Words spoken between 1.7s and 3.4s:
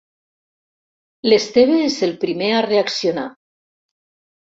és el primer a reaccionar.